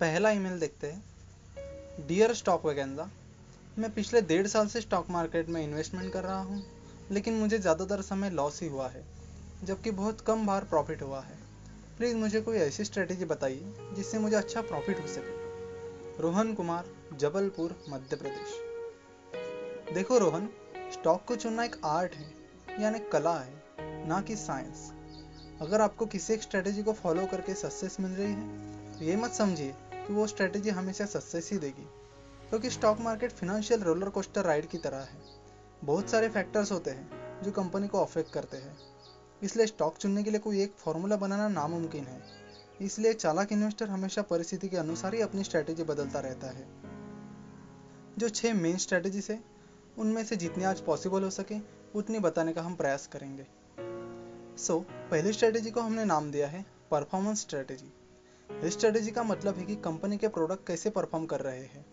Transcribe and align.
पहला 0.00 0.30
ईमेल 0.30 0.58
देखते 0.60 0.86
हैं। 0.86 2.06
डियर 2.06 2.32
स्टॉक 2.34 2.64
वैगेंजा 2.66 3.08
मैं 3.76 3.90
पिछले 3.92 4.20
डेढ़ 4.22 4.46
साल 4.46 4.66
से 4.66 4.80
स्टॉक 4.80 5.10
मार्केट 5.10 5.48
में 5.48 5.62
इन्वेस्टमेंट 5.62 6.12
कर 6.12 6.24
रहा 6.24 6.40
हूँ, 6.40 6.62
लेकिन 7.10 7.34
मुझे 7.34 7.58
ज़्यादातर 7.58 8.00
समय 8.00 8.30
लॉस 8.30 8.60
ही 8.62 8.68
हुआ 8.68 8.88
है, 8.88 9.04
जबकि 9.64 9.90
बहुत 9.90 10.20
कम 10.20 10.46
बार 10.46 10.64
प्रॉफिट 10.64 11.02
हुआ 11.02 11.20
है। 11.20 11.38
प्लीज़ 11.98 12.16
मुझे 12.16 12.40
कोई 12.40 12.56
ऐसी 12.56 12.84
स्ट्रेटेजी 12.84 13.24
बताइए, 13.24 13.72
जिससे 13.92 14.18
मुझे 14.18 14.36
अच्छा 14.36 14.60
प्रॉफिट 14.62 15.00
हो 15.00 15.06
सके। 15.06 16.22
रोहन 16.22 16.52
कुमार, 16.54 16.90
जबलपुर, 17.12 17.76
मध्य 17.88 18.16
प्रदेश। 18.16 19.94
देखो 19.94 20.18
रोहन 20.18 20.48
स्टॉक 20.92 21.24
को 21.24 21.36
चुनना 21.36 21.64
एक 21.64 21.76
आर्ट 21.84 22.14
है, 22.14 22.26
यानी 22.80 22.98
कला 23.12 23.38
है, 23.38 23.62
ना 24.08 24.20
कि 24.20 24.36
साइंस 24.36 24.90
अगर 25.62 25.80
आपको 25.80 26.06
किसी 26.06 26.32
एक 26.34 26.42
स्ट्रेटेजी 26.42 26.82
को 26.82 26.92
फॉलो 26.92 27.26
करके 27.26 27.54
सक्सेस 27.54 27.96
मिल 28.00 28.10
रही 28.10 28.32
है 28.32 28.74
तो 28.92 29.04
ये 29.04 29.16
मत 29.16 29.32
समझिए 29.32 29.74
कि 30.06 30.12
वो 30.12 30.26
स्ट्रेटेजी 30.26 30.70
हमेशा 30.70 31.06
सक्सेस 31.06 31.50
ही 31.52 31.58
देगी। 31.58 31.86
क्योंकि 32.48 32.70
stock 32.70 33.00
market 33.00 33.32
financial 33.32 33.80
roller 33.80 34.08
coaster 34.08 34.44
ride 34.44 34.66
की 34.66 34.78
तरह 34.78 34.98
है। 34.98 35.18
बहुत 35.84 36.10
सारे 36.10 36.28
फैक्टर्स 36.28 36.72
होते 36.72 36.90
हैं 36.90 37.26
जो 37.42 37.52
कंपनी 37.52 37.88
को 37.88 38.00
अफेक्ट 38.00 38.32
करते 38.32 38.56
हैं। 38.56 38.78
इसलिए 39.42 39.66
स्टॉक 39.66 39.96
चुनने 39.96 40.22
के 40.22 40.30
लिए 40.30 40.38
कोई 40.38 40.62
एक 40.62 40.74
फॉर्मूला 40.76 41.16
बनाना 41.16 41.48
नामुमकिन 41.48 42.04
है। 42.04 42.22
इसलिए 42.80 43.12
चालाक 43.12 43.52
इन्वेस्टर 43.52 43.88
हमेशा 43.88 44.22
परिस्थिति 44.22 44.68
के 44.68 44.76
अनुसार 44.76 45.14
ही 45.14 45.20
अपनी 45.20 45.44
स्ट्रैटेजी 45.44 45.82
बदलता 45.82 46.20
रहता 46.20 46.46
है। 46.46 46.66
जो 48.18 48.28
छह 48.28 48.54
मेन 48.54 48.76
स्ट्रैटेजीज 48.76 49.26
है 49.30 49.44
उनमें 49.98 50.24
से 50.24 50.36
जितनी 50.36 50.64
आज 50.64 50.80
पॉसिबल 50.80 51.22
हो 51.22 51.30
सके 51.30 51.54
उतनी 51.94 52.18
बताने 52.18 52.52
का 52.52 52.62
हम 52.62 52.74
प्रयास 52.74 53.06
करेंगे। 53.06 53.46
सो 54.56 54.78
so, 54.78 55.10
पहली 55.10 55.32
स्ट्रैटेजी 55.32 55.70
को 55.70 55.80
हमने 55.80 56.04
नाम 56.04 56.30
दिया 56.30 56.48
है 56.48 56.66
परफॉर्मेंस 56.90 57.40
स्ट्रैटेजी 57.40 57.92
स्ट्रैटेजी 58.50 59.10
का 59.10 59.22
मतलब 59.22 59.56
है 59.56 59.64
कि 59.64 59.74
कंपनी 59.84 60.16
के 60.16 60.28
प्रोडक्ट 60.28 60.66
कैसे 60.66 60.90
परफॉर्म 60.90 61.26
कर 61.26 61.40
रहे 61.40 61.58
हैं। 61.58 61.84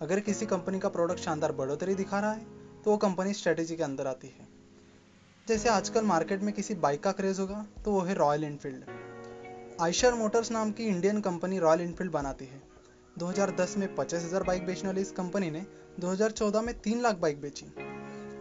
अगर 0.00 0.20
किसी 0.20 0.46
कंपनी 0.46 0.78
का 0.78 0.88
प्रोडक्ट 0.88 1.20
शानदार 1.20 1.52
बढ़ोतरी 1.52 1.94
दिखा 1.94 2.20
रहा 2.20 2.32
है 2.32 2.44
तो 2.84 2.90
वो 2.90 2.96
कंपनी 2.96 3.32
स्ट्रेटेजी 3.32 3.76
के 3.76 3.82
अंदर 3.82 4.06
आती 4.06 4.28
है। 4.28 4.46
जैसे 5.46 5.68
आजकल 5.68 6.04
मार्केट 6.04 6.42
में 6.42 6.52
किसी 6.54 6.74
बाइक 6.76 7.02
का 7.02 7.12
क्रेज 7.12 7.38
होगा 7.40 7.64
तो 7.84 7.92
वो 7.92 8.00
है 8.00 8.14
रॉयल 8.14 8.44
इनफील्ड 8.44 9.80
आयशर 9.80 10.14
मोटर्स 10.14 10.50
नाम 10.52 10.72
की 10.72 10.86
इंडियन 10.86 11.20
कंपनी 11.20 11.58
रॉयल 11.58 11.80
इनफील्ड 11.80 12.12
बनाती 12.12 12.44
है। 12.44 12.62
2010 13.16 13.76
में 13.76 13.94
पचास 13.94 14.24
हज़ार 14.24 14.42
बाइक 14.42 14.66
बेचने 14.66 14.88
वाली 14.88 15.00
इस 15.00 15.10
कंपनी 15.12 15.50
ने 15.50 15.64
2014 16.00 16.62
में 16.62 16.78
तीन 16.80 17.00
लाख 17.00 17.16
बाइक 17.16 17.40
बेची। 17.40 17.66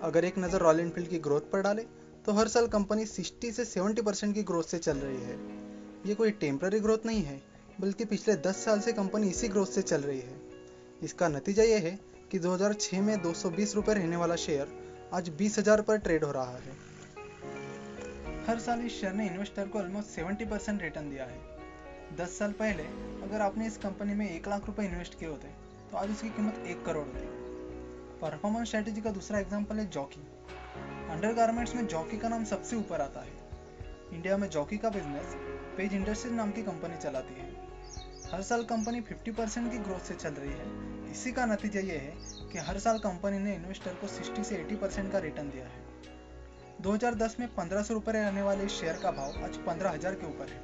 अगर 0.04 0.26
एक 0.26 0.38
नज़र 0.38 0.60
रॉयल 0.60 0.80
इनफील्ड 0.80 1.10
की 1.10 1.20
ग्रोथ 1.20 1.52
पर 1.52 1.62
डाले 1.62 1.86
तो 2.26 2.32
हर 2.32 2.48
साल 2.48 2.68
कंपनी 2.68 3.06
60 3.08 3.52
से 3.52 3.66
70 3.68 4.02
परसेंट 4.02 4.34
की 4.36 4.44
ग्रोथ 4.44 4.64
से 4.64 4.78
चल 4.80 4.98
रही 4.98 5.22
है। 5.22 5.66
ये 6.08 6.14
कोई 6.16 6.32
टेम्पररी 6.32 6.80
ग्रोथ 6.80 7.06
नहीं 7.06 7.22
है, 7.24 7.42
बल्कि 7.82 8.06
पिछले 8.06 8.36
10 8.44 8.64
साल 8.66 8.80
से 8.80 8.92
कंपनी 8.94 9.30
इसी 9.30 9.48
ग्रोथ 9.48 9.66
से 9.68 9.82
चल 9.82 10.02
रही 10.02 10.20
है। 10.20 10.36
इसका 11.04 11.28
नतीजा 11.28 11.64
ये 11.64 11.78
है 11.78 11.92
कि 12.32 12.40
2006 12.40 13.02
में 13.02 13.22
दो 13.22 13.34
सौ 13.34 13.50
रहने 13.90 14.16
वाला 14.16 14.36
शेयर 14.36 14.68
आज 15.14 15.30
बीस 15.38 15.60
पर 15.60 15.98
ट्रेड 15.98 16.24
हो 16.24 16.32
रहा 16.32 16.58
है। 16.58 16.76
हर 18.48 18.60
साल 18.60 18.86
इस 18.86 19.00
शेयर 19.02 19.14
ने 19.14 19.28
इन्वेस्टर 19.28 19.68
को 19.68 19.80
ऑलमोस्ट 19.80 20.10
70 20.10 20.46
परसेंट 20.50 20.82
रिटर्न 20.82 21.10
दिया 21.10 21.26
है। 21.26 21.40
10 22.18 22.38
साल 22.40 22.52
पहले 22.52 22.84
अगर 23.24 23.42
आपने 23.42 23.68
इस 23.68 23.78
कंपनी 23.78 24.14
में 24.14 24.30
एक 24.30 24.48
लाख 24.48 24.68
रुपए 24.68 24.86
इन्वेस्ट 24.86 25.20
किए 25.20 25.30
होते 25.30 25.48
तो 25.92 25.98
आज 25.98 26.12
उसकी 26.12 26.30
कीमत 26.30 26.64
एक 26.68 26.86
करोड़ 26.86 27.06
होती। 27.08 27.26
परफॉर्मेंस 28.22 28.68
स्ट्रेटेजी 28.68 29.02
का 29.02 29.12
दूसरा 29.12 29.40
एग्ज़ाम्पल 29.40 29.76
है 29.76 29.90
जॉकी 29.90 30.22
अंडर 31.12 31.52
में 31.52 31.88
जॉकी 31.88 32.18
का 32.18 32.30
नाम 32.30 32.46
सबसे 32.46 32.76
ऊपर 32.76 33.02
आता 33.02 33.22
है। 33.22 33.46
इंडिया 34.14 34.38
में 34.38 34.50
जॉकी 34.50 34.78
का 34.78 34.90
बिज़नेस 34.90 35.36
पेज 35.78 35.94
इंडस्ट्रीज़ 35.94 36.34
नाम 36.34 36.52
की 36.52 36.62
कंपनी 36.64 36.96
चलाती 36.98 37.34
है। 37.34 37.48
हर 38.32 38.42
साल 38.44 38.64
कंपनी 38.66 39.02
50 39.04 39.32
परसेंट 39.32 39.72
की 39.72 39.78
ग्रोथ 39.80 40.08
से 40.08 40.14
चल 40.16 40.30
रही 40.32 40.52
है। 40.52 41.12
इसी 41.12 41.32
का 41.32 41.46
नतीजा 41.46 41.80
ये 41.82 41.98
है 41.98 42.14
कि 42.52 42.58
हर 42.60 42.80
साल 42.80 42.98
कंपनी 43.00 43.40
ने 43.40 43.54
इन्वेस्टर 43.56 43.94
को 43.94 44.08
60 44.10 44.44
से 44.44 44.58
80 44.58 44.76
परसेंट 44.76 45.12
का 45.12 45.20
रिटर्न 45.20 45.50
दिया 45.50 45.66
है। 45.66 45.86
2010 46.82 47.40
में 47.40 47.48
पंद्रह 47.56 47.84
सौ 47.84 47.94
रुपये 47.94 48.14
रहने 48.14 48.42
वाले 48.42 48.66
इस 48.66 48.80
शेयर 48.80 49.00
का 49.04 49.12
भाव 49.12 49.44
आज 49.46 49.58
पंद्रह 49.68 49.92
हज़ार 49.92 50.16
के 50.16 50.28
ऊपर 50.28 50.50
है। 50.50 50.60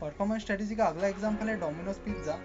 परफॉर्मेंस 0.00 0.42
स्ट्रेटेजी 0.42 0.76
का 0.76 0.84
अगला 0.86 1.08
एग्ज़ाम्पल 1.08 1.48
है 1.48 1.60
डोमिनोज 1.60 1.96
पिज्जा 2.06 2.38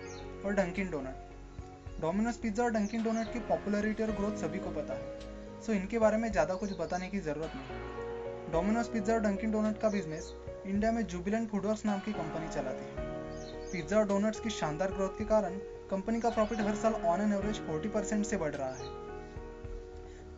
और 0.46 0.54
डंकिन 0.56 0.92
डोनट 0.92 2.02
डोमिनोज 2.02 2.38
पिज्जा 2.38 2.64
और 2.64 2.72
डंकिन 2.72 3.04
डोनट 3.04 3.34
की 3.34 3.40
पॉपुलरिटी 3.48 4.04
और 4.04 4.12
ग्रोथ 4.14 4.38
सभी 4.38 4.60
को 4.60 4.72
पता 4.72 4.94
है। 4.94 5.62
सो 5.62 5.74
इनके 5.74 6.00
बारे 6.00 6.18
में 6.18 6.32
ज़्यादा 6.32 6.54
कुछ 6.56 6.78
बताने 6.80 7.10
की 7.10 7.20
ज़रूरत 7.22 7.52
नहीं 7.56 8.52
डोमिनोज 8.52 8.88
पिज्जा 8.94 9.14
और 9.14 9.20
डंकिन 9.22 9.52
डोनट 9.52 9.78
का 9.78 9.90
बिज़नेस 9.90 10.34
इंडिया 10.66 10.92
में 10.92 11.06
जुबिलेंट 11.08 11.50
फूडवर्स 11.50 11.86
नाम 11.86 12.00
की 12.00 12.12
कंपनी 12.14 12.48
चलाती 12.48 12.84
है। 12.86 13.06
पिज्जा 13.72 13.98
और 13.98 14.08
डोनट्स 14.08 14.40
की 14.40 14.50
शानदार 14.50 14.92
ग्रोथ 14.92 15.18
के 15.18 15.24
कारण 15.24 15.56
कंपनी 15.92 16.20
का 16.22 16.30
प्रॉफिट 16.30 16.60
हर 16.60 16.76
साल 16.76 16.94
ऑन 16.94 17.22
एन 17.22 17.34
एवरेज 17.34 17.60
40 17.62 17.90
परसेंट 17.90 18.26
से 18.26 18.38
बढ़ 18.38 18.54
रहा 18.56 18.70
है। 18.70 18.90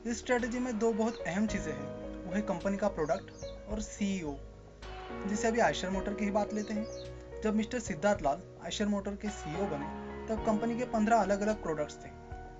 इस 0.06 0.20
स्ट्रेटेजी 0.20 0.60
में 0.60 0.78
दो 0.80 0.92
बहुत 0.94 1.18
अहम 1.28 1.48
चीज़ें 1.48 1.72
हैं। 1.74 2.24
वो 2.26 2.34
है 2.34 2.42
कंपनी 2.42 2.78
का 2.78 2.88
प्रोडक्ट 2.88 3.46
और 3.72 3.82
सीईओ 3.82 4.32
e 4.32 5.28
जिसे 5.30 5.48
अभी 5.48 5.60
आयशर 5.60 5.90
मोटर 5.90 6.14
की 6.14 6.26
ही 6.26 6.32
बात 6.32 6.54
लेते 6.54 6.74
हैं। 6.74 7.42
जब 7.44 7.56
मिस्टर 7.56 7.80
सिद्धार्थ 7.80 8.22
लाल 8.22 8.42
आयशर 8.64 8.86
मोटर 8.86 9.16
के 9.16 9.30
सीईओ 9.30 9.66
e 9.66 9.70
बने, 9.72 9.86
तब 10.28 10.46
कंपनी 10.46 10.78
के 10.78 10.86
पंद्रह 10.86 11.18
अलग 11.18 11.42
अलग 11.42 11.62
प्रोडक्ट्स 11.64 11.98
थे 11.98 12.10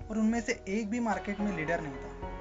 और 0.08 0.18
उनमें 0.18 0.40
से 0.40 0.62
एक 0.68 0.90
भी 0.90 1.00
मार्केट 1.00 1.40
में 1.40 1.56
लीडर 1.56 1.80
नहीं 1.80 1.94
था। 1.94 2.32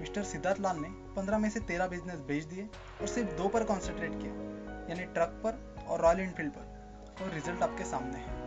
मिस्टर 0.00 0.22
सिद्धार्थ 0.22 0.60
लाल 0.60 0.76
ने 0.76 0.88
पंद्रह 1.16 1.38
में 1.38 1.50
से 1.50 1.60
तेरह 1.60 1.86
बिज़नेस 1.86 2.20
बेच 2.28 2.44
दिए 2.44 2.68
और 3.00 3.06
सिर्फ़ 3.06 3.36
दो 3.36 3.48
पर 3.48 3.64
कॉन्सेंट्रेट 3.64 4.12
किया। 4.12 4.48
यानी 4.90 5.04
ट्रक 5.08 5.40
पर 5.44 5.58
और 5.88 6.00
रॉयल 6.02 6.20
इनफील्ड 6.20 6.52
पर। 6.52 7.22
और 7.22 7.30
रिज़ल्ट 7.30 7.62
आपके 7.62 7.84
सामने 7.84 8.18
है। 8.18 8.38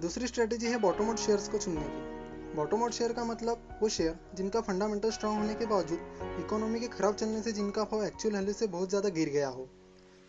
दूसरी 0.00 0.26
स्ट्रेटेजी 0.26 0.66
है 0.66 0.78
बॉटम 0.80 1.08
आउट 1.08 1.18
शेयर्स 1.18 1.48
को 1.48 1.58
चुनने 1.58 1.80
की। 1.82 2.54
बॉटम 2.56 2.82
आउट 2.82 2.92
शेयर 2.92 3.12
का 3.12 3.24
मतलब 3.24 3.78
वो 3.82 3.88
शेयर 3.90 4.18
जिनका 4.34 4.60
फंडामेंटल 4.62 5.10
स्ट्रांग 5.10 5.38
होने 5.38 5.54
के 5.54 5.66
बावजूद 5.66 6.38
इकोनॉमी 6.40 6.80
के 6.80 6.88
खराब 6.88 7.14
चलने 7.14 7.42
से 7.42 7.52
जिनका 7.52 7.84
भाव 7.84 8.04
एक्चुअल 8.04 8.34
वैल्यू 8.34 8.52
से 8.54 8.66
बहुत 8.68 8.88
ज़्यादा 8.88 9.08
गिर 9.10 9.28
गया 9.28 9.48
हो। 9.48 9.68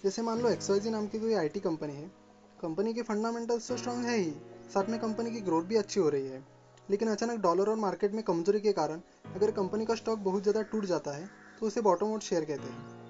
जैसे 0.03 0.21
मान 0.21 0.41
लो 0.41 0.49
एक्सवाइजी 0.49 0.89
नाम 0.89 1.07
की 1.07 1.19
कोई 1.19 1.33
आईटी 1.35 1.59
कंपनी 1.59 1.93
है। 1.93 2.07
कंपनी 2.61 2.93
के 2.93 3.01
फंडामेंटल्स 3.03 3.67
तो 3.67 3.77
स्ट्रांग 3.77 4.05
है 4.05 4.17
ही, 4.17 4.31
साथ 4.73 4.89
में 4.89 4.99
कंपनी 4.99 5.31
की 5.31 5.41
ग्रोथ 5.41 5.63
भी 5.63 5.75
अच्छी 5.75 5.99
हो 5.99 6.09
रही 6.09 6.27
है। 6.27 6.43
लेकिन 6.89 7.09
अचानक 7.09 7.39
डॉलर 7.41 7.69
और 7.69 7.75
मार्केट 7.77 8.13
में 8.13 8.23
कमज़ोरी 8.23 8.59
के 8.59 8.71
कारण 8.73 9.01
अगर 9.35 9.51
कंपनी 9.53 9.85
का 9.85 9.95
स्टॉक 9.95 10.19
बहुत 10.21 10.43
ज़्यादा 10.43 10.61
टूट 10.63 10.85
जाता 10.85 11.11
है 11.11 11.29
तो 11.59 11.65
उसे 11.65 11.81
बॉटम 11.81 12.05
आउट 12.07 12.23
शेयर 12.23 12.45
कहते 12.45 12.69
हैं। 12.69 13.04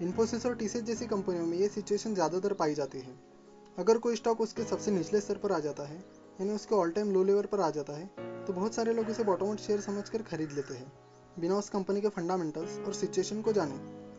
इन्फोसिस 0.00 0.44
और 0.46 0.54
टीसीएस 0.56 0.84
जैसी 0.84 1.06
कंपनियों 1.06 1.46
में 1.46 1.56
ये 1.58 1.68
सिचुएशन 1.68 2.14
ज़्यादातर 2.14 2.52
पाई 2.54 2.74
जाती 2.74 2.98
है। 2.98 3.14
अगर 3.78 3.98
कोई 3.98 4.16
स्टॉक 4.16 4.40
उसके 4.40 4.64
सबसे 4.64 4.90
निचले 4.90 5.20
स्तर 5.20 5.36
पर 5.36 5.52
आ 5.52 5.58
जाता 5.58 5.82
है, 5.82 5.96
यानी 6.40 6.52
उसके 6.52 6.74
ऑल 6.74 6.90
टाइम 6.90 7.10
लो 7.12 7.22
लेवल 7.24 7.46
पर 7.46 7.60
आ 7.60 7.70
जाता 7.70 7.92
है 7.92 8.06
तो 8.46 8.52
बहुत 8.52 8.74
सारे 8.74 8.92
लोग 8.94 9.10
इसे 9.10 9.24
बॉटम 9.24 9.46
आउट 9.46 9.60
शेयर 9.60 9.80
समझकर 9.80 10.22
खरीद 10.22 10.52
लेते 10.52 10.74
हैं, 10.74 10.92
बिना 11.38 11.56
उस 11.56 11.70
कंपनी 11.70 12.00
के 12.00 12.08
फंडामेंटल्स 12.10 12.78
और 12.78 12.94
सिचुएशन 12.94 13.40
को 13.42 13.52
जाने। 13.52 13.74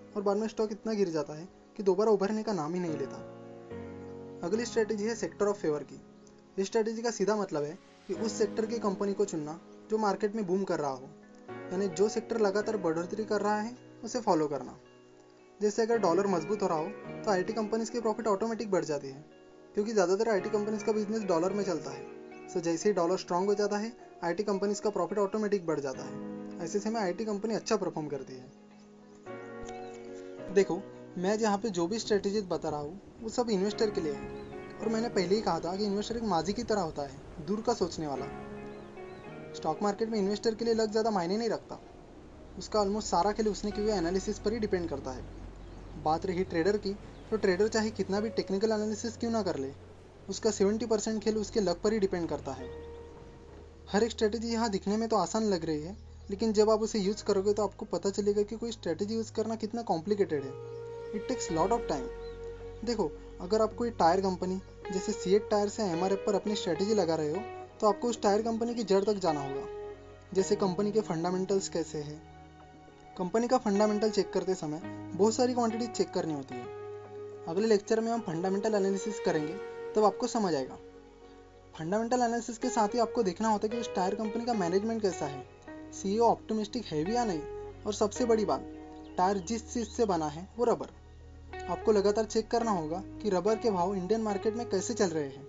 और 0.09 0.21
बाद 0.21 0.37
में 0.37 0.47
स्टॉक 0.47 0.71
इतना 0.71 0.93
गिर 0.93 1.09
जाता 1.09 1.33
है 1.33 1.47
कि 1.77 1.83
दोबारा 1.83 2.11
उभरने 2.11 2.43
का 2.43 2.53
नाम 2.53 2.73
ही 2.73 2.79
नहीं 2.79 2.97
लेता। 2.97 3.17
अगली 4.43 4.65
स्ट्रेटेजी 4.65 5.03
है 5.03 5.15
सेक्टर 5.15 5.47
ऑफ़ 5.47 5.57
फेवर 5.57 5.83
की। 5.83 6.01
इस 6.57 6.67
स्ट्रेटेजी 6.67 7.01
का 7.01 7.11
सीधा 7.11 7.35
मतलब 7.35 7.63
है 7.63 7.77
कि 8.07 8.13
उस 8.15 8.37
सेक्टर 8.37 8.65
की 8.65 8.79
कंपनी 8.79 9.13
को 9.13 9.25
चुनना 9.25 9.59
जो 9.89 9.97
मार्केट 9.97 10.35
में 10.35 10.45
बूम 10.47 10.63
कर 10.63 10.79
रहा 10.79 10.91
हो, 10.91 11.09
यानी 11.71 11.87
जो 11.89 12.09
सेक्टर 12.09 12.39
लगातार 12.39 12.77
बढ़ोतरी 12.79 13.25
कर 13.25 13.41
रहा 13.41 13.59
है, 13.59 13.75
उसे 14.03 14.19
फॉलो 14.21 14.47
करना। 14.47 14.77
जैसे 15.59 15.81
अगर 15.81 15.97
डॉलर 15.97 16.27
मज़बूत 16.27 16.61
हो 16.61 16.67
रहा 16.67 16.77
हो 16.77 17.21
तो 17.23 17.31
आईटी 17.31 17.53
कंपनीज़ 17.53 17.91
की 17.91 17.99
प्रॉफिट 17.99 18.27
ऑटोमेटिक 18.27 18.69
बढ़ 18.71 18.85
जाती 18.85 19.07
है। 19.07 19.25
क्योंकि 19.75 19.93
ज़्यादातर 19.93 20.29
आईटी 20.29 20.49
कंपनीज़ 20.49 20.83
का 20.83 20.91
बिज़नेस 20.91 21.23
डॉलर 21.23 21.53
में 21.53 21.63
चलता 21.63 21.91
है। 21.91 22.47
सो 22.47 22.59
जैसे 22.59 22.89
ही 22.89 22.93
डॉलर 22.95 23.17
स्ट्रांग 23.17 23.47
हो 23.47 23.55
जाता 23.55 23.77
है 23.77 23.91
आईटी 24.23 24.43
कंपनीज़ 24.43 24.81
का 24.81 24.89
प्रॉफिट 24.89 25.17
ऑटोमेटिक 25.17 25.65
बढ़ 25.65 25.79
जाता 25.79 26.03
है। 26.03 26.63
ऐसे 26.63 26.79
समय 26.79 26.99
आईटी 26.99 27.25
कंपनी 27.25 27.55
अच्छा 27.55 27.75
परफॉर्म 27.75 28.07
करती 28.07 28.33
है। 28.33 28.51
देखो, 30.53 30.81
मैं 31.17 31.37
जहाँ 31.39 31.57
पे 31.57 31.69
जो 31.69 31.87
भी 31.87 31.99
स्ट्रेटेजी 31.99 32.41
बता 32.41 32.69
रहा 32.69 32.79
हूँ, 32.79 33.01
वो 33.21 33.29
सब 33.29 33.49
इन्वेस्टर 33.49 33.89
के 33.89 34.01
लिए 34.01 34.13
है। 34.13 34.77
और 34.81 34.89
मैंने 34.89 35.09
पहले 35.09 35.35
ही 35.35 35.41
कहा 35.41 35.59
था 35.59 35.75
कि 35.75 35.85
इन्वेस्टर 35.85 36.17
एक 36.17 36.23
माजी 36.23 36.53
की 36.53 36.63
तरह 36.63 36.81
होता 36.81 37.01
है, 37.01 37.21
दूर 37.45 37.61
का 37.61 37.73
सोचने 37.73 38.07
वाला। 38.07 38.25
स्टॉक 39.55 39.83
मार्केट 39.83 40.09
में 40.09 40.19
इन्वेस्टर 40.19 40.55
के 40.55 40.65
लिए 40.65 40.73
लग 40.73 40.91
ज़्यादा 40.91 41.11
मायने 41.11 41.37
नहीं 41.37 41.49
रखता। 41.49 41.79
उसका 42.57 42.79
ऑलमोस्ट 42.79 43.07
सारा 43.07 43.31
खेल 43.31 43.47
उसने 43.47 43.71
किए 43.71 43.93
एनालिसिस 43.93 44.39
पर 44.39 44.53
ही 44.53 44.59
डिपेंड 44.59 44.89
करता 44.89 45.11
है। 45.11 45.48
बात 45.95 46.25
रही 46.25 46.43
ट्रेडर 46.43 46.77
की 46.77 46.93
तो 47.31 47.37
ट्रेडर 47.37 47.67
चाहे 47.67 47.89
कितना 47.91 48.19
भी 48.19 48.29
टेक्निकल 48.31 48.71
एनालिसिस 48.71 49.17
क्यों 49.17 49.31
ना 49.31 49.41
कर 49.43 49.57
ले, 49.57 49.71
उसका 50.27 50.51
70 50.51 50.85
परसेंट 50.87 51.21
खेल 51.23 51.37
उसके 51.37 51.59
लक 51.59 51.81
पर 51.83 51.93
ही 51.93 51.99
डिपेंड 51.99 52.27
करता 52.29 52.51
है। 52.51 52.69
हर 53.87 54.03
एक 54.03 54.11
स्ट्रेटेजी 54.11 54.51
यहाँ 54.53 54.69
दिखने 54.69 54.97
में 54.97 55.07
तो 55.09 55.15
आसान 55.15 55.43
लग 55.45 55.65
रही 55.65 55.81
है, 55.81 55.95
लेकिन 56.29 56.53
जब 56.53 56.69
आप 56.69 56.81
उसे 56.81 56.99
यूज़ 56.99 57.23
करोगे 57.23 57.53
तो 57.53 57.63
आपको 57.63 57.85
पता 57.87 58.09
चलेगा 58.09 58.41
कि 58.43 58.55
कोई 58.55 58.71
स्ट्रेटेजी 58.71 59.15
यूज़ 59.15 59.31
करना 59.33 59.55
कितना 59.55 59.81
कॉम्प्लिकेटेड 59.83 60.43
है। 60.43 60.51
It 61.15 61.27
takes 61.27 61.51
lot 61.51 61.71
of 61.71 61.87
time 61.89 62.07
देखो, 62.85 63.11
अगर 63.41 63.61
आप 63.61 63.73
कोई 63.73 63.89
टायर 63.91 64.21
कंपनी 64.21 64.61
जैसे 64.91 65.11
सी 65.11 65.39
टायर 65.41 65.69
से 65.69 65.83
एम 65.83 66.07
पर 66.25 66.35
अपनी 66.35 66.55
स्ट्रेटेजी 66.55 66.93
लगा 66.93 67.15
रहे 67.15 67.29
हो 67.29 67.41
तो 67.81 67.87
आपको 67.87 68.07
उस 68.07 68.21
टायर 68.21 68.41
कंपनी 68.41 68.73
की 68.75 68.83
जड़ 68.83 69.03
तक 69.03 69.19
जाना 69.19 69.41
होगा। 69.41 69.67
जैसे 70.33 70.55
कंपनी 70.55 70.91
के 70.91 71.01
फंडामेंटल्स 71.01 71.69
कैसे 71.69 71.97
हैं 71.99 72.21
कंपनी 73.19 73.47
का 73.47 73.57
फंडामेंटल 73.57 74.09
चेक 74.09 74.33
करते 74.33 74.55
समय 74.55 74.81
बहुत 75.15 75.33
सारी 75.33 75.53
क्वांटिटी 75.53 75.87
चेक 75.87 76.13
करनी 76.13 76.33
होती 76.33 76.55
है। 76.55 76.63
अगले 77.45 77.67
लेक्चर 77.67 77.99
में 77.99 78.11
हम 78.11 78.21
फंडामेंटल 78.21 78.75
एनालिसिस 78.75 79.19
करेंगे, 79.19 79.53
तब 79.93 80.03
आपको 80.03 80.27
समझ 80.27 80.55
आएगा। 80.55 80.75
फंडामेंटल 81.79 82.17
एनालिसिस 82.17 82.57
के 82.57 82.69
साथ 82.69 82.87
ही 82.87 82.99
आपको 82.99 83.23
देखना 83.23 83.47
होता 83.47 83.67
है 83.67 83.69
कि 83.69 83.77
उस 83.77 83.95
टायर 83.95 84.15
कंपनी 84.15 84.45
का 84.45 84.53
मैनेजमेंट 84.53 85.01
कैसा 85.01 85.25
है। 85.25 85.47
सीईओ 85.91 86.23
ऑप्टिमिस्टिक 86.23 86.85
है 86.85 87.05
भी 87.05 87.15
या 87.15 87.25
नहीं? 87.25 87.41
और 87.87 87.93
सबसे 87.93 88.25
बड़ी 88.25 88.45
बात 88.45 88.61
टायर 89.17 89.37
जिस 89.37 89.73
चीज़ 89.73 89.87
से 89.87 90.05
बना 90.05 90.27
है, 90.27 90.49
वो 90.57 90.65
रबर 90.65 90.87
आपको 91.69 91.91
लगातार 91.91 92.25
चेक 92.25 92.51
करना 92.51 92.71
होगा 92.71 93.03
कि 93.05 93.29
रबर 93.29 93.55
के 93.55 93.71
भाव 93.71 93.95
इंडियन 93.95 94.21
मार्केट 94.21 94.55
में 94.55 94.69
कैसे 94.69 94.93
चल 94.93 95.07
रहे 95.07 95.27
हैं। 95.27 95.47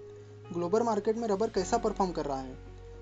ग्लोबल 0.53 0.83
मार्केट 0.83 1.17
में 1.17 1.29
रबर 1.29 1.51
कैसा 1.51 1.79
परफॉर्म 1.79 2.13
कर 2.13 2.25
रहा 2.25 2.41
है? 2.41 2.57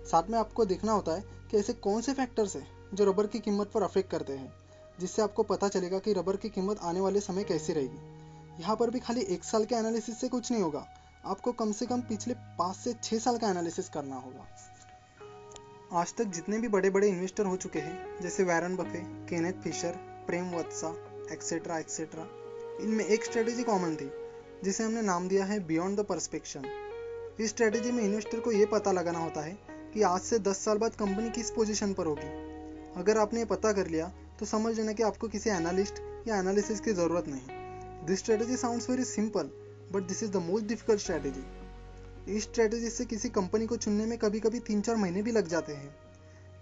साथ 0.06 0.22
में 0.30 0.38
आपको 0.38 0.64
देखना 0.64 0.92
होता 0.92 1.12
है 1.12 1.24
कि 1.50 1.56
ऐसे 1.56 1.72
कौन 1.72 2.00
से 2.00 2.14
फैक्टर्स 2.14 2.56
हैं 2.56 2.77
जो 2.94 3.05
रबर 3.05 3.26
की 3.26 3.38
कीमत 3.38 3.70
पर 3.75 3.82
अफेक्ट 3.82 4.11
करते 4.11 4.32
हैं, 4.32 4.52
जिससे 5.00 5.23
आपको 5.23 5.43
पता 5.43 5.69
चलेगा 5.69 5.99
कि 5.99 6.12
रबर 6.12 6.37
की 6.37 6.49
कीमत 6.49 6.79
आने 6.82 7.00
वाले 7.00 7.20
समय 7.20 7.44
कैसी 7.44 7.73
रहेगी। 7.73 8.61
यहाँ 8.61 8.76
पर 8.76 8.90
भी 8.90 9.00
खाली 9.00 9.20
एक 9.20 9.44
साल 9.44 9.64
के 9.64 9.75
एनालिसिस 9.75 10.20
से 10.20 10.29
कुछ 10.29 10.50
नहीं 10.52 10.62
होगा, 10.62 10.87
आपको 11.25 11.52
कम 11.52 11.73
से 11.73 11.87
कम 11.87 12.00
पिछले 12.00 12.35
पाँच 12.35 12.76
से 12.76 12.93
छः 13.02 13.19
साल 13.19 13.38
का 13.38 13.50
एनालिसिस 13.50 13.88
करना 13.88 14.17
होगा। 14.17 14.46
आज 15.93 16.14
तक 16.14 16.25
जितने 16.25 16.58
भी 16.58 16.69
बड़े 16.69 16.90
बड़े 16.90 17.08
इन्वेस्टर 17.08 17.46
हो 17.46 17.56
चुके 17.56 17.79
हैं, 17.79 18.20
जैसे 18.23 18.44
Warren 18.44 18.76
Buffett 18.76 19.02
Kenneth 19.29 19.62
Fisher 19.62 20.00
Prem 20.26 20.50
Watsa 20.56 20.94
etcetera 21.32 21.79
etcetera 21.79 22.26
इनमें 22.81 23.05
एक 23.05 23.25
स्ट्रेटेजी 23.25 23.62
कॉमन 23.62 23.94
थी, 23.96 24.11
जिसे 24.64 24.85
हमने 24.85 25.02
नाम 25.02 25.29
दिया 25.29 25.44
है 25.44 25.61
बियॉन्ड 25.67 26.00
द 26.00 26.05
परस्पेक्शन 26.05 26.64
इस 27.40 27.50
स्ट्रेटेजी 27.50 27.93
में 27.93 28.02
इन्वेस्टर 28.05 28.40
को 28.40 28.52
ये 28.52 28.67
पता 28.67 28.93
लगाना 28.93 29.19
होता 29.19 29.40
है 29.40 29.58
कि 29.94 30.02
आज 30.02 30.20
से 30.20 30.38
10 30.38 30.64
साल 30.64 30.79
बाद 30.79 30.94
कंपनी 30.94 31.31
किस 31.31 31.50
पोजीशन 31.50 31.93
पर 31.93 32.06
होगी 32.06 32.47
अगर 32.96 33.19
आपने 33.19 33.44
पता 33.44 33.73
कर 33.73 33.87
लिया 33.87 34.12
तो 34.40 34.46
समझ 34.46 34.76
लेना 34.76 34.93
कि 34.93 35.02
आपको 35.02 35.29
किसी 35.29 35.50
एनालिस्ट 35.50 36.02
या 36.29 36.38
एनालिसिस 36.38 36.81
की 36.81 36.93
ज़रूरत 36.93 37.29
नहीं 37.29 38.06
this 38.06 38.19
strategy 38.19 38.56
sounds 38.56 38.90
very 38.90 39.05
simple 39.05 39.50
but 39.93 40.02
this 40.02 40.23
is 40.23 40.31
the 40.31 40.37
most 40.37 40.67
difficult 40.67 41.00
strategy 41.00 42.37
इस 42.37 42.43
स्ट्रेटेजी 42.43 42.90
से 42.90 43.05
किसी 43.05 43.29
कंपनी 43.29 43.67
को 43.67 43.76
चुनने 43.76 44.06
में 44.06 44.19
कभी 44.19 44.40
कभी 44.40 44.58
तीन 44.61 44.81
चार 44.81 44.96
महीने 44.96 45.23
भी 45.23 45.32
लग 45.32 45.49
जाते 45.49 45.73
हैं। 45.73 45.94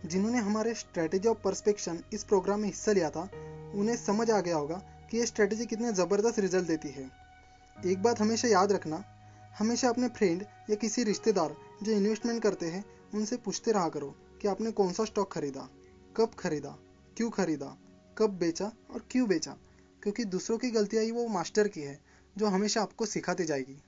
जिन्होंने 0.05 0.39
हमारे 0.39 0.75
स्ट्रेटेजी 0.75 1.29
ऑफ़ 1.29 1.39
परस्पेक्शन 1.45 1.99
इस 2.13 2.25
प्रोग्राम 2.25 2.61
में 2.61 2.67
हिस्सा 2.67 2.93
लिया 2.93 3.11
था, 3.11 3.29
उन्हें 3.75 3.97
समझ 3.97 4.31
आ 4.31 4.41
गया 4.41 4.57
होगा 4.57 4.83
कि 5.11 5.19
ये 5.19 5.27
स्ट्रेटेजी 5.27 5.67
कितने 5.67 5.93
ज़बरदस्त 5.93 6.39
रिज़ल्ट 6.39 6.67
देती 6.67 6.89
है। 6.89 7.11
एक 7.87 8.03
बात 8.03 8.21
हमेशा 8.21 8.49
याद 8.49 8.73
रखना, 8.73 9.05
हमेशा 9.59 9.89
अपने 9.89 10.09
फ्रेंड 10.09 10.43
या 10.71 10.77
किसी 10.77 11.05
रिश्तेदार 11.05 11.57
जो 11.83 11.93
इन्वेस्टमेंट 11.93 12.43
करते 12.43 12.67
हैं, 12.67 12.85
उनसे 13.15 13.37
पूछते 13.37 13.73
रहा 13.73 13.89
करो 13.89 14.15
कि 14.43 14.49
आपने 14.49 14.71
कौन 14.71 14.93
सा 14.93 15.05
स्टॉक 15.05 15.33
खरीदा। 15.33 15.69
कब 16.17 16.31
खरीदा, 16.35 16.79
क्यों 17.17 17.31
खरीदा, 17.31 17.79
कब 18.19 18.31
बेचा 18.31 18.73
और 18.91 19.09
क्यों 19.11 19.29
बेचा? 19.29 19.57
क्योंकि 20.03 20.25
दूसरों 20.25 20.59
की 20.59 20.71
गलतियाँ 20.71 21.05
ही 21.05 21.11
वो 21.11 21.29
मास्टर 21.29 21.69
की 21.69 21.81
है, 21.81 22.01
जो 22.39 22.47
हमेशा 22.47 22.83
आपको 22.83 23.07
सिखाती 23.07 23.45
जाएगी। 23.45 23.83